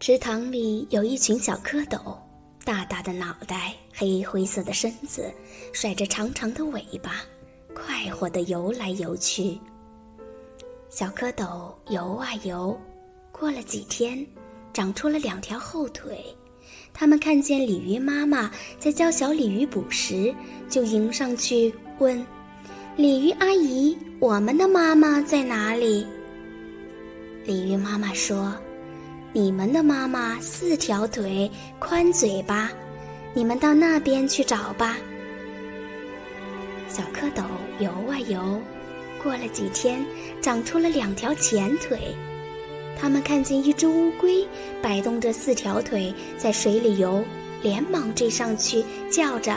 [0.00, 2.16] 池塘里有一群小蝌蚪，
[2.64, 5.30] 大大的脑袋，黑灰色的身子，
[5.74, 7.16] 甩着长长的尾巴，
[7.74, 9.60] 快活地游来游去。
[10.88, 12.80] 小蝌蚪游啊游，
[13.30, 14.26] 过了几天，
[14.72, 16.24] 长出了两条后腿。
[16.94, 20.34] 他们看见鲤鱼妈妈在教小鲤鱼捕食，
[20.66, 22.24] 就迎上去问
[22.96, 26.06] ：“鲤鱼阿姨，我们的妈妈在哪里？”
[27.44, 28.50] 鲤鱼妈妈说。
[29.32, 31.48] 你们的妈妈四条腿，
[31.78, 32.68] 宽嘴巴，
[33.32, 34.96] 你们到那边去找吧。
[36.88, 37.44] 小蝌蚪
[37.78, 38.60] 游啊游，
[39.22, 40.04] 过了几天，
[40.42, 42.12] 长出了两条前腿。
[42.98, 44.44] 他们看见一只乌龟
[44.82, 47.24] 摆动着四条腿在水里游，
[47.62, 49.56] 连忙追上去，叫着：“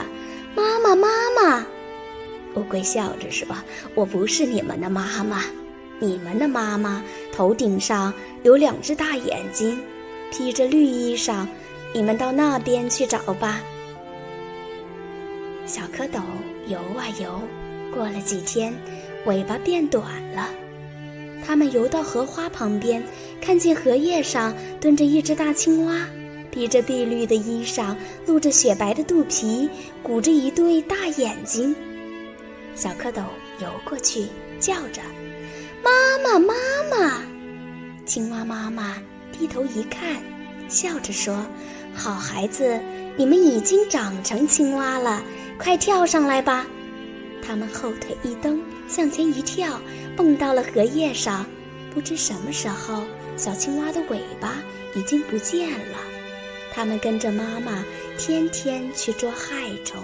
[0.54, 1.66] 妈妈，妈妈！”
[2.54, 3.44] 乌龟笑着说
[3.96, 5.42] ：“我不是你们的妈妈。”
[6.00, 7.02] 你们的妈妈
[7.34, 9.76] 头顶上有两只大眼睛，
[10.30, 11.44] 披着绿衣裳，
[11.92, 13.60] 你们到那边去找吧。
[15.66, 16.20] 小蝌蚪
[16.68, 17.42] 游啊游，
[17.92, 18.72] 过了几天，
[19.26, 20.48] 尾巴变短了。
[21.44, 23.02] 它们游到荷花旁边，
[23.40, 26.06] 看见荷叶上蹲着一只大青蛙，
[26.52, 27.96] 披着碧绿的衣裳，
[28.28, 29.68] 露着雪白的肚皮，
[30.04, 31.74] 鼓着一对大眼睛。
[32.76, 33.24] 小蝌蚪
[33.60, 34.26] 游过去，
[34.60, 35.02] 叫着。
[35.84, 36.54] 妈妈，妈
[36.90, 37.22] 妈！
[38.06, 38.96] 青蛙妈妈
[39.30, 40.16] 低头一看，
[40.66, 41.44] 笑着说
[41.94, 42.80] ：“好孩子，
[43.16, 45.22] 你们已经长成青蛙了，
[45.58, 46.66] 快跳上来吧！”
[47.46, 49.78] 他们后腿一蹬，向前一跳，
[50.16, 51.44] 蹦到了荷叶上。
[51.92, 53.04] 不知什么时候，
[53.36, 54.56] 小青蛙的尾巴
[54.94, 55.98] 已经不见了。
[56.72, 57.84] 他们跟着妈妈，
[58.18, 60.02] 天天去捉害虫。